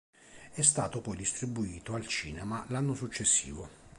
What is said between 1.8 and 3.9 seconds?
al cinema l'anno successivo.